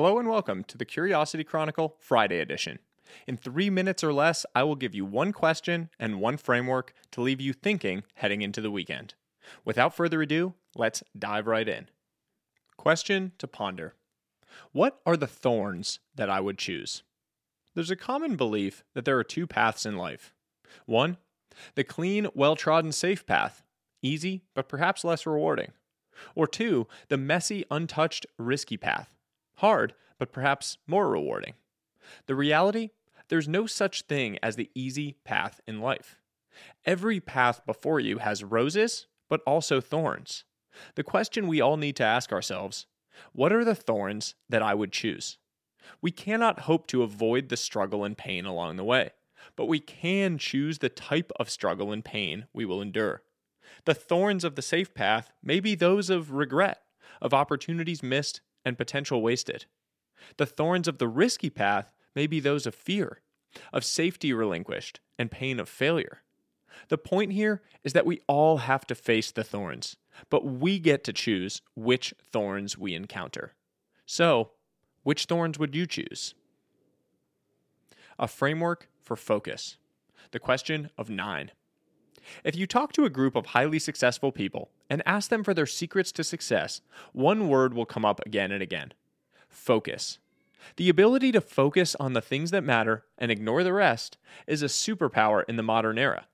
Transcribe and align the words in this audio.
Hello 0.00 0.20
and 0.20 0.28
welcome 0.28 0.62
to 0.62 0.78
the 0.78 0.84
Curiosity 0.84 1.42
Chronicle 1.42 1.96
Friday 1.98 2.38
edition. 2.38 2.78
In 3.26 3.36
three 3.36 3.68
minutes 3.68 4.04
or 4.04 4.12
less, 4.12 4.46
I 4.54 4.62
will 4.62 4.76
give 4.76 4.94
you 4.94 5.04
one 5.04 5.32
question 5.32 5.90
and 5.98 6.20
one 6.20 6.36
framework 6.36 6.94
to 7.10 7.20
leave 7.20 7.40
you 7.40 7.52
thinking 7.52 8.04
heading 8.14 8.40
into 8.40 8.60
the 8.60 8.70
weekend. 8.70 9.14
Without 9.64 9.92
further 9.92 10.22
ado, 10.22 10.54
let's 10.76 11.02
dive 11.18 11.48
right 11.48 11.68
in. 11.68 11.88
Question 12.76 13.32
to 13.38 13.48
ponder 13.48 13.94
What 14.70 15.00
are 15.04 15.16
the 15.16 15.26
thorns 15.26 15.98
that 16.14 16.30
I 16.30 16.38
would 16.38 16.58
choose? 16.58 17.02
There's 17.74 17.90
a 17.90 17.96
common 17.96 18.36
belief 18.36 18.84
that 18.94 19.04
there 19.04 19.18
are 19.18 19.24
two 19.24 19.48
paths 19.48 19.84
in 19.84 19.96
life. 19.96 20.32
One, 20.86 21.16
the 21.74 21.82
clean, 21.82 22.28
well 22.36 22.54
trodden, 22.54 22.92
safe 22.92 23.26
path, 23.26 23.64
easy, 24.00 24.42
but 24.54 24.68
perhaps 24.68 25.02
less 25.02 25.26
rewarding. 25.26 25.72
Or 26.36 26.46
two, 26.46 26.86
the 27.08 27.16
messy, 27.16 27.64
untouched, 27.68 28.26
risky 28.38 28.76
path, 28.76 29.17
hard, 29.58 29.94
but 30.18 30.32
perhaps 30.32 30.78
more 30.86 31.08
rewarding. 31.08 31.54
The 32.26 32.34
reality 32.34 32.90
there's 33.28 33.48
no 33.48 33.66
such 33.66 34.02
thing 34.02 34.38
as 34.42 34.56
the 34.56 34.70
easy 34.74 35.16
path 35.24 35.60
in 35.66 35.80
life. 35.80 36.16
Every 36.84 37.20
path 37.20 37.64
before 37.66 38.00
you 38.00 38.18
has 38.18 38.42
roses, 38.42 39.06
but 39.28 39.42
also 39.46 39.80
thorns. 39.80 40.44
The 40.94 41.04
question 41.04 41.46
we 41.46 41.60
all 41.60 41.76
need 41.76 41.96
to 41.96 42.04
ask 42.04 42.32
ourselves 42.32 42.86
what 43.32 43.52
are 43.52 43.64
the 43.64 43.74
thorns 43.74 44.34
that 44.48 44.62
I 44.62 44.74
would 44.74 44.92
choose? 44.92 45.38
We 46.00 46.10
cannot 46.10 46.60
hope 46.60 46.86
to 46.88 47.02
avoid 47.02 47.48
the 47.48 47.56
struggle 47.56 48.04
and 48.04 48.16
pain 48.16 48.46
along 48.46 48.76
the 48.76 48.84
way, 48.84 49.10
but 49.56 49.66
we 49.66 49.80
can 49.80 50.38
choose 50.38 50.78
the 50.78 50.88
type 50.88 51.32
of 51.38 51.50
struggle 51.50 51.92
and 51.92 52.04
pain 52.04 52.46
we 52.52 52.64
will 52.64 52.80
endure. 52.80 53.22
The 53.84 53.94
thorns 53.94 54.44
of 54.44 54.54
the 54.54 54.62
safe 54.62 54.94
path 54.94 55.30
may 55.42 55.60
be 55.60 55.74
those 55.74 56.10
of 56.10 56.32
regret, 56.32 56.80
of 57.20 57.34
opportunities 57.34 58.02
missed 58.02 58.40
and 58.64 58.78
potential 58.78 59.22
wasted. 59.22 59.66
The 60.36 60.46
thorns 60.46 60.88
of 60.88 60.98
the 60.98 61.08
risky 61.08 61.50
path 61.50 61.92
may 62.14 62.26
be 62.26 62.40
those 62.40 62.66
of 62.66 62.74
fear, 62.74 63.20
of 63.72 63.84
safety 63.84 64.32
relinquished, 64.32 65.00
and 65.18 65.30
pain 65.30 65.60
of 65.60 65.68
failure. 65.68 66.22
The 66.88 66.98
point 66.98 67.32
here 67.32 67.62
is 67.84 67.92
that 67.92 68.06
we 68.06 68.20
all 68.26 68.58
have 68.58 68.86
to 68.86 68.94
face 68.94 69.30
the 69.30 69.44
thorns, 69.44 69.96
but 70.30 70.44
we 70.44 70.78
get 70.78 71.04
to 71.04 71.12
choose 71.12 71.62
which 71.74 72.14
thorns 72.32 72.78
we 72.78 72.94
encounter. 72.94 73.54
So, 74.06 74.52
which 75.02 75.24
thorns 75.24 75.58
would 75.58 75.74
you 75.74 75.86
choose? 75.86 76.34
A 78.18 78.28
framework 78.28 78.88
for 79.00 79.16
focus. 79.16 79.76
The 80.32 80.38
question 80.38 80.90
of 80.98 81.08
nine. 81.08 81.52
If 82.44 82.56
you 82.56 82.66
talk 82.66 82.92
to 82.92 83.04
a 83.04 83.10
group 83.10 83.36
of 83.36 83.46
highly 83.46 83.78
successful 83.78 84.32
people 84.32 84.70
and 84.88 85.02
ask 85.06 85.30
them 85.30 85.44
for 85.44 85.54
their 85.54 85.66
secrets 85.66 86.12
to 86.12 86.24
success, 86.24 86.80
one 87.12 87.48
word 87.48 87.74
will 87.74 87.86
come 87.86 88.04
up 88.04 88.20
again 88.26 88.52
and 88.52 88.62
again 88.62 88.92
focus. 89.48 90.18
The 90.76 90.88
ability 90.88 91.32
to 91.32 91.40
focus 91.40 91.96
on 91.98 92.12
the 92.12 92.20
things 92.20 92.50
that 92.50 92.64
matter 92.64 93.04
and 93.16 93.30
ignore 93.30 93.64
the 93.64 93.72
rest 93.72 94.18
is 94.46 94.62
a 94.62 94.66
superpower 94.66 95.42
in 95.48 95.56
the 95.56 95.62
modern 95.62 95.98
era. 95.98 96.26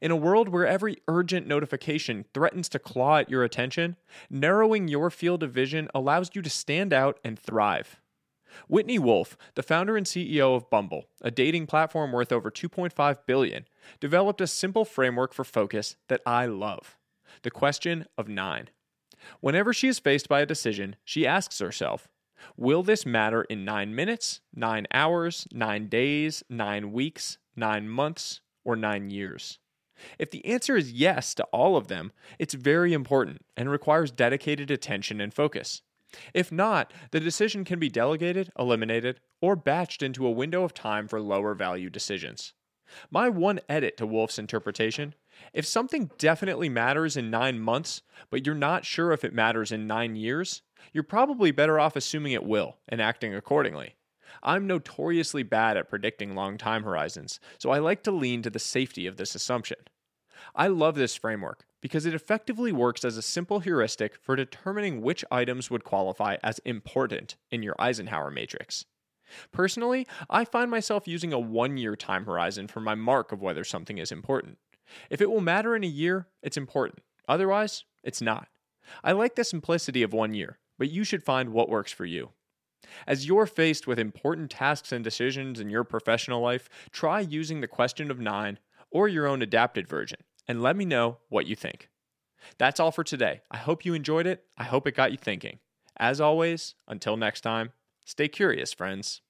In 0.00 0.10
a 0.10 0.16
world 0.16 0.48
where 0.48 0.66
every 0.66 0.98
urgent 1.06 1.46
notification 1.46 2.24
threatens 2.34 2.68
to 2.70 2.78
claw 2.78 3.18
at 3.18 3.30
your 3.30 3.44
attention, 3.44 3.96
narrowing 4.28 4.88
your 4.88 5.10
field 5.10 5.42
of 5.42 5.52
vision 5.52 5.88
allows 5.94 6.30
you 6.34 6.42
to 6.42 6.50
stand 6.50 6.92
out 6.92 7.20
and 7.24 7.38
thrive. 7.38 8.00
Whitney 8.68 8.98
Wolfe, 8.98 9.36
the 9.54 9.62
founder 9.62 9.96
and 9.96 10.06
CEO 10.06 10.56
of 10.56 10.70
Bumble, 10.70 11.06
a 11.20 11.30
dating 11.30 11.66
platform 11.66 12.12
worth 12.12 12.32
over 12.32 12.50
2.5 12.50 13.18
billion, 13.26 13.66
developed 14.00 14.40
a 14.40 14.46
simple 14.46 14.84
framework 14.84 15.32
for 15.32 15.44
focus 15.44 15.96
that 16.08 16.22
I 16.26 16.46
love. 16.46 16.96
The 17.42 17.50
question 17.50 18.06
of 18.16 18.28
9. 18.28 18.70
Whenever 19.40 19.72
she 19.72 19.88
is 19.88 19.98
faced 19.98 20.28
by 20.28 20.40
a 20.40 20.46
decision, 20.46 20.96
she 21.04 21.26
asks 21.26 21.58
herself, 21.58 22.08
Will 22.56 22.82
this 22.82 23.04
matter 23.04 23.42
in 23.42 23.64
9 23.64 23.94
minutes, 23.94 24.40
9 24.54 24.86
hours, 24.92 25.46
9 25.52 25.88
days, 25.88 26.44
9 26.48 26.92
weeks, 26.92 27.38
9 27.56 27.88
months, 27.88 28.40
or 28.64 28.76
9 28.76 29.10
years? 29.10 29.58
If 30.18 30.30
the 30.30 30.44
answer 30.46 30.76
is 30.76 30.92
yes 30.92 31.34
to 31.34 31.44
all 31.44 31.76
of 31.76 31.88
them, 31.88 32.12
it's 32.38 32.54
very 32.54 32.92
important 32.92 33.44
and 33.56 33.68
requires 33.68 34.12
dedicated 34.12 34.70
attention 34.70 35.20
and 35.20 35.34
focus. 35.34 35.82
If 36.32 36.50
not, 36.50 36.92
the 37.10 37.20
decision 37.20 37.64
can 37.64 37.78
be 37.78 37.88
delegated, 37.88 38.50
eliminated, 38.58 39.20
or 39.40 39.56
batched 39.56 40.02
into 40.02 40.26
a 40.26 40.32
window 40.32 40.64
of 40.64 40.74
time 40.74 41.06
for 41.08 41.20
lower 41.20 41.54
value 41.54 41.90
decisions. 41.90 42.54
My 43.10 43.28
one 43.28 43.60
edit 43.68 43.96
to 43.98 44.06
Wolfe's 44.06 44.38
interpretation 44.38 45.14
if 45.52 45.66
something 45.66 46.10
definitely 46.18 46.68
matters 46.68 47.16
in 47.16 47.30
nine 47.30 47.60
months, 47.60 48.02
but 48.30 48.44
you're 48.44 48.54
not 48.54 48.84
sure 48.84 49.12
if 49.12 49.24
it 49.24 49.32
matters 49.32 49.70
in 49.70 49.86
nine 49.86 50.16
years, 50.16 50.62
you're 50.92 51.04
probably 51.04 51.50
better 51.50 51.78
off 51.78 51.96
assuming 51.96 52.32
it 52.32 52.44
will 52.44 52.78
and 52.88 53.00
acting 53.00 53.34
accordingly. 53.34 53.96
I'm 54.42 54.66
notoriously 54.66 55.42
bad 55.42 55.76
at 55.76 55.88
predicting 55.88 56.34
long 56.34 56.58
time 56.58 56.82
horizons, 56.82 57.40
so 57.58 57.70
I 57.70 57.78
like 57.78 58.02
to 58.04 58.10
lean 58.10 58.42
to 58.42 58.50
the 58.50 58.58
safety 58.58 59.06
of 59.06 59.16
this 59.16 59.34
assumption. 59.34 59.78
I 60.54 60.68
love 60.68 60.94
this 60.94 61.14
framework 61.14 61.64
because 61.80 62.06
it 62.06 62.14
effectively 62.14 62.72
works 62.72 63.04
as 63.04 63.16
a 63.16 63.22
simple 63.22 63.60
heuristic 63.60 64.16
for 64.20 64.36
determining 64.36 65.00
which 65.00 65.24
items 65.30 65.70
would 65.70 65.84
qualify 65.84 66.36
as 66.42 66.58
important 66.60 67.36
in 67.50 67.62
your 67.62 67.76
Eisenhower 67.78 68.30
matrix. 68.30 68.84
Personally, 69.52 70.06
I 70.30 70.44
find 70.44 70.70
myself 70.70 71.06
using 71.06 71.32
a 71.32 71.38
one 71.38 71.76
year 71.76 71.96
time 71.96 72.24
horizon 72.24 72.66
for 72.66 72.80
my 72.80 72.94
mark 72.94 73.32
of 73.32 73.42
whether 73.42 73.64
something 73.64 73.98
is 73.98 74.10
important. 74.10 74.58
If 75.10 75.20
it 75.20 75.30
will 75.30 75.40
matter 75.40 75.76
in 75.76 75.84
a 75.84 75.88
year, 75.88 76.28
it's 76.42 76.56
important. 76.56 77.00
Otherwise, 77.28 77.84
it's 78.02 78.22
not. 78.22 78.48
I 79.04 79.12
like 79.12 79.34
the 79.34 79.44
simplicity 79.44 80.02
of 80.02 80.14
one 80.14 80.32
year, 80.32 80.58
but 80.78 80.90
you 80.90 81.04
should 81.04 81.22
find 81.22 81.50
what 81.50 81.68
works 81.68 81.92
for 81.92 82.06
you. 82.06 82.30
As 83.06 83.26
you're 83.26 83.44
faced 83.44 83.86
with 83.86 83.98
important 83.98 84.50
tasks 84.50 84.92
and 84.92 85.04
decisions 85.04 85.60
in 85.60 85.68
your 85.68 85.84
professional 85.84 86.40
life, 86.40 86.70
try 86.90 87.20
using 87.20 87.60
the 87.60 87.68
question 87.68 88.10
of 88.10 88.18
nine 88.18 88.58
or 88.90 89.08
your 89.08 89.26
own 89.26 89.42
adapted 89.42 89.86
version 89.86 90.20
and 90.48 90.62
let 90.62 90.74
me 90.76 90.84
know 90.84 91.18
what 91.28 91.46
you 91.46 91.54
think. 91.54 91.90
That's 92.56 92.80
all 92.80 92.90
for 92.90 93.04
today. 93.04 93.42
I 93.50 93.58
hope 93.58 93.84
you 93.84 93.94
enjoyed 93.94 94.26
it. 94.26 94.44
I 94.56 94.64
hope 94.64 94.86
it 94.86 94.96
got 94.96 95.12
you 95.12 95.18
thinking. 95.18 95.58
As 95.98 96.20
always, 96.20 96.74
until 96.88 97.16
next 97.16 97.42
time, 97.42 97.72
stay 98.04 98.28
curious, 98.28 98.72
friends. 98.72 99.20